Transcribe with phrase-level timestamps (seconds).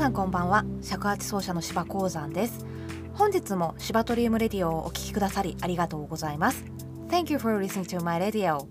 [0.00, 0.64] さんこんばんは。
[0.80, 2.64] 尺八奏者の芝鉱山です。
[3.12, 6.64] 本日も芝トリウムレディオをお聴きくださりありがとうございます。
[7.10, 8.66] Thank you for listening to my radio.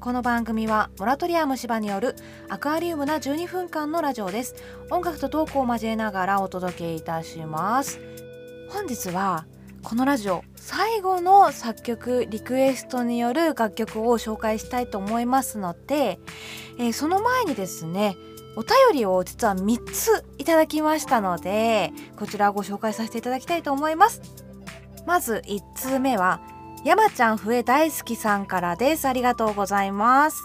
[0.00, 2.16] この番組はモラトリアム芝による
[2.48, 4.56] アクアリウムな12分間のラジオです。
[4.90, 8.00] 音楽とトークを交えながらお届けいたします。
[8.70, 9.46] 本日は
[9.84, 16.18] このラジオ最後の作曲リクエストによる楽曲を紹介したいと思いますので、
[16.80, 18.16] えー、その前にですね
[18.58, 24.20] お便りを実は3ついただきましたのでこちらをご紹介させていただきたいと思います。
[25.06, 26.40] まず1通目は
[26.84, 29.06] 山ちゃん笛大好きさんからです。
[29.06, 30.42] ありがとうございます、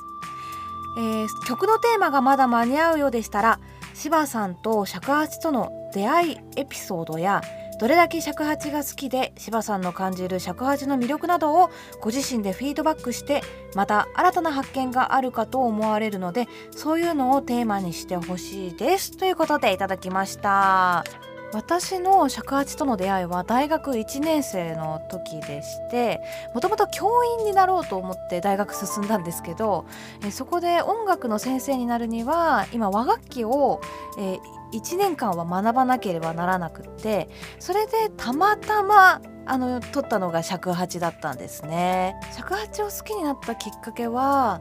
[1.00, 3.60] えー、曲のテーマがまだ間に合うようでしたら
[3.96, 7.42] 柴さんと尺八との出会いエピソードや
[7.84, 11.70] どれだけ尺八が好きで柴さんの感じる尺八の魅力などを
[12.00, 13.42] ご自身でフィードバックして
[13.76, 19.18] また新たな発見があるかと思われるのでそういうのをテーマにしてほしいです。
[19.18, 21.04] ということでいただきました。
[21.52, 26.22] 私の尺八との出会いは大学1年生の時でして
[26.56, 29.86] もともと教員になろうと思って大学進んだんですけど
[30.26, 33.82] えそこで音楽の先生になるには今和楽器を、
[34.18, 34.40] え
[34.74, 37.30] 1年間は学ばなければならなくって
[37.60, 42.16] それでたまたまあの取ったのが尺八だったんですね。
[42.34, 44.60] 尺八を好きになったきっかけは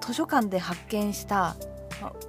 [0.00, 1.54] 図書館で発見した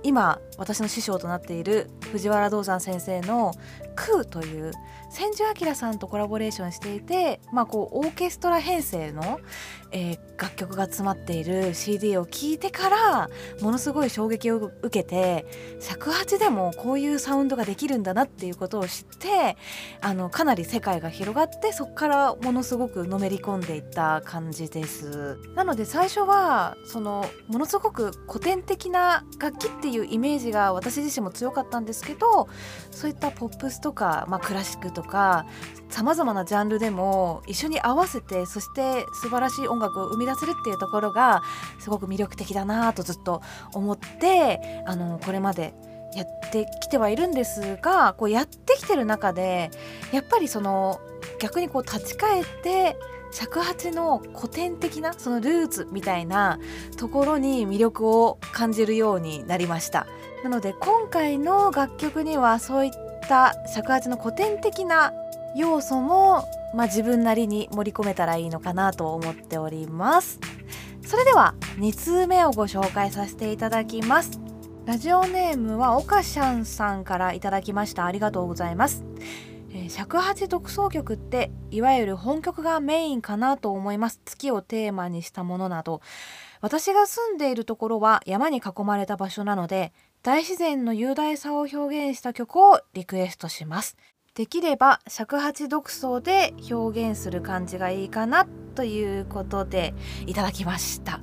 [0.03, 3.53] 今私の師匠となっている藤原道山先生の
[3.95, 4.71] 「空」という
[5.13, 9.39] 千住明さんとコラボレーションしていて、まあ、こうオーケストラ編成の、
[9.91, 13.29] えー、楽曲が詰まっている CD を聴いてから
[13.61, 15.45] ものすごい衝撃を受けて
[15.79, 19.55] 尺八でもこういうサウンドができるんだなっていうことを知って
[20.01, 25.38] あのかなり世界が広がってそこからものすごくのめり込んでいった感じです。
[25.55, 32.47] なので最初はそのものすごく古典的な楽器っていうイメージが私自身も強かったんですけど
[32.91, 35.46] そういったポップスとか、まあ、クラシックとか
[35.90, 41.44] さまざまなジャンルでも一緒に合わせてそして素晴らしい音楽を生み出せるっていうところが
[41.79, 43.41] すごく魅力的だなとずっと
[43.73, 45.73] 思ってあのこれまで
[46.16, 49.72] やってきてはいるんですがこうやってきてる中で
[50.12, 51.02] やっぱりその
[51.40, 52.96] 逆にこう立ち返って
[53.33, 56.59] 尺八の古典的なそのルーツみたいな
[56.97, 60.05] ところに魅力を感じるようになりました。
[60.44, 62.91] なので今回の楽曲にはそういっ
[63.27, 65.13] た尺八の古典的な
[65.55, 66.45] 要素も、
[66.75, 70.39] まあ、自分なりに盛り込めたらいいのかなと思っております。
[71.05, 74.39] それでは2通目をご紹介させていただきます。
[74.85, 78.05] ラジオネームはオカシャンさんからいただきました。
[78.05, 79.03] ありがとうございます。
[79.89, 84.22] 尺八独奏曲っていわゆる本曲がメインかなと思います。
[84.23, 86.01] 月をテーマにしたものなど。
[86.61, 89.91] 私が住んでいるところは山に囲まれた場所なので
[90.22, 93.97] 大自然の雄大さを表現した曲をリクエストします。
[94.35, 99.94] できれば尺八独奏で表現する感じがいいかなということで
[100.25, 101.19] いただきました。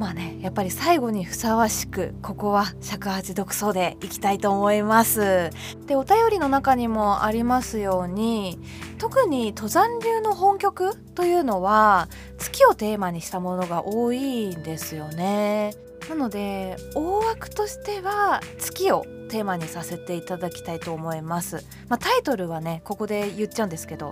[0.00, 5.50] まあねやっぱり最後にふさわしくここは尺八独奏でいきたいと思います
[5.86, 8.58] でお便りの中にもありますように
[8.96, 15.74] 特に登山流の本曲というのは月をテーマにしたものが多いんですよね
[16.08, 21.64] なので大枠としては月をテーマにさせていただきたいと思います。
[21.88, 24.10] まあ、タイトルはねここで言っちゃうんですけど、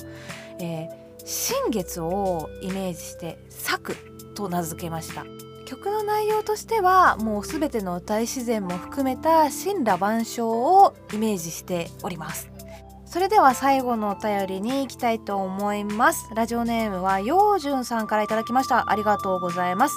[0.61, 0.89] えー、
[1.25, 3.97] 新月をイメージして「作」
[4.37, 5.25] と名付けました。
[5.69, 12.51] 曲の内容としてはもう全ての大自然も含めた神羅万象をイメージしております。
[13.05, 16.31] それでは最後のお便りに行きたいと思います。
[16.35, 18.91] ラジオネームはようじゅんさんからいただきました。
[18.91, 19.95] ありがとうございます、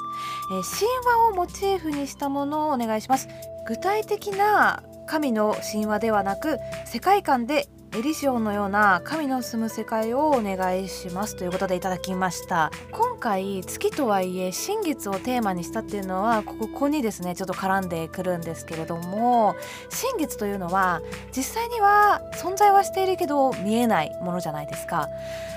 [0.52, 3.30] えー、神話をモチーフにしたものをお願いします。
[3.66, 12.72] 具体的な神の神話ではなく世界観でエリシオンのような神の住む世界をお願いしますということでいただきました。
[12.90, 19.56] 今回月とはいえ新月をテーマにしたっていうのはここにですねちょっと絡んでくるんですけれども
[19.90, 21.02] 新月というのは
[21.36, 25.10] 実際には存在はしているけど見えないものじゃないですか。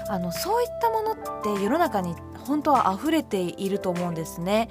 [0.08, 4.68] あのそういったものって世の中に本当は溢れていると思うんですね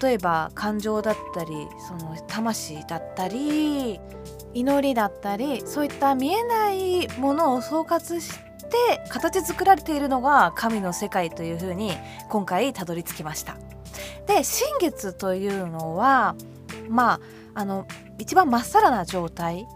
[0.00, 1.50] 例えば感情だったり
[1.86, 4.00] その魂だったり
[4.54, 8.38] 祈りだったりそういった見えないものを総括し
[8.70, 11.92] て形作られているのが神の世界というふうに
[12.28, 13.56] 今回たどり着きました。
[14.26, 16.36] で新月というのは
[16.88, 17.12] ま
[17.54, 17.86] ああの
[18.18, 19.66] 一番まっさらな状態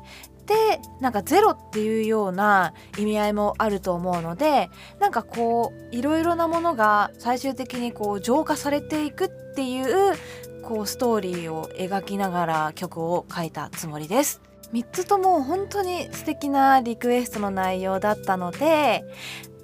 [0.47, 10.15] でなんかゼロっていうような意味合いもあると思うのでなんかこういろいろなものが最終的にこう浄化されていくっていう
[10.63, 14.41] こうストーリーを描きながら曲を書いたつもりです。
[14.73, 19.05] 3つとも本当に素敵なリクエストの内容だったので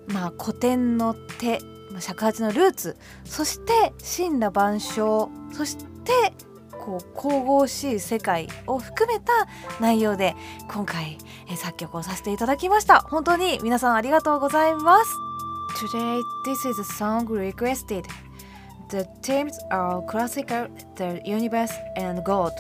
[0.06, 1.60] まあ古典の手
[1.98, 6.34] 尺八のルーツそして神羅万象そして
[6.78, 9.32] こう神々しい世界を含めた
[9.80, 10.34] 内容で
[10.70, 11.18] 今回
[11.56, 15.10] 作曲をさせていただきました本当に皆さんありがとうございます
[15.76, 18.04] Today this is a song requested
[18.88, 22.52] The themes are classical, the universe and God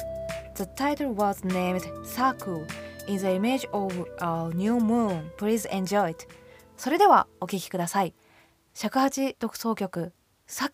[0.56, 2.66] The title was named Saku
[3.06, 6.28] in the image of a new moon Please enjoy it
[6.76, 8.14] それではお聴きください
[8.74, 10.12] 尺八独奏曲
[10.46, 10.68] 「サ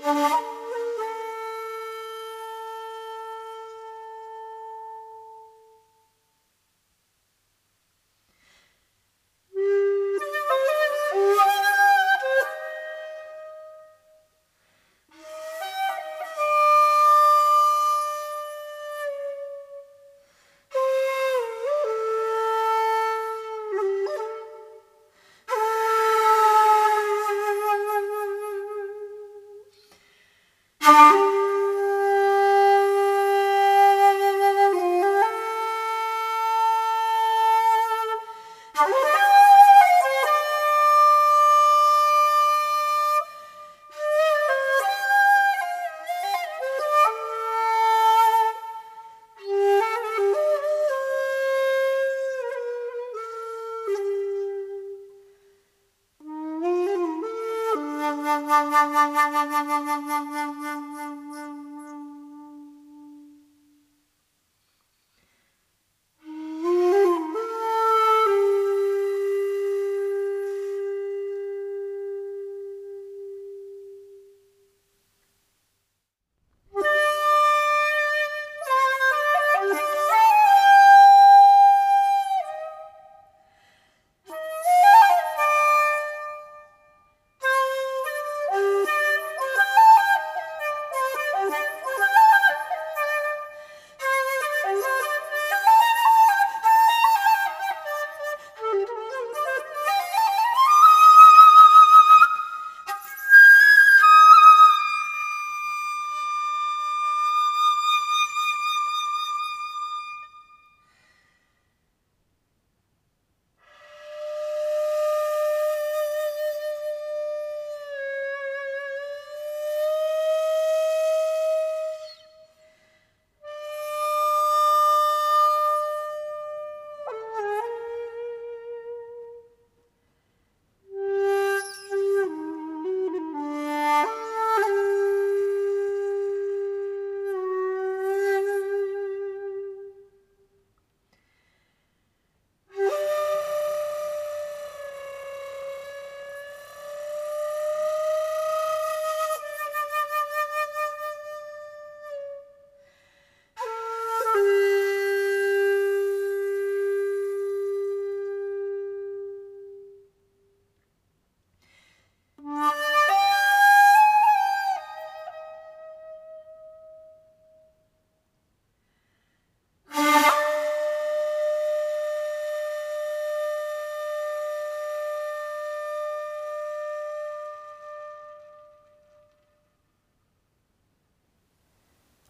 [0.00, 0.57] Thank you.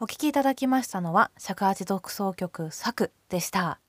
[0.01, 3.81] お聴きいただきましたのは尺八独奏曲作でした。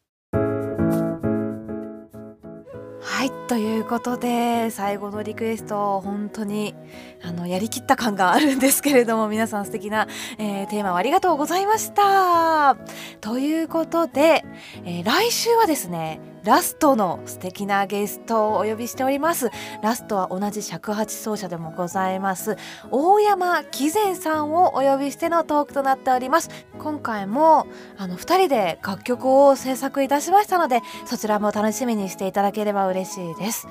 [3.01, 6.73] はいということで最後のリクエスト本当に
[7.21, 12.75] あのやりきった感があるんですけれども皆さん素敵な、えー、テーマをありがとうございました。
[13.21, 14.43] ということで、
[14.85, 19.49] えー、来週はですねラストの素敵なゲストをお呼びしております。
[19.81, 22.57] ラストは同じ尺八奏者でもございます。
[22.91, 26.49] 大山貴前さんをお呼びしてのトークとなっております。
[26.77, 27.67] 今回も
[27.97, 33.67] あの2人で楽曲を制作いたしましたのでそちらも楽しみにしていただければ嬉しいです。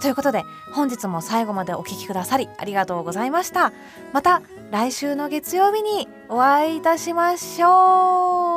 [0.00, 0.42] ということで
[0.74, 3.72] 本日も最後までお聴きくださりありがとうございました。
[4.12, 8.51] また来週の月曜日にお会いいたしましょう。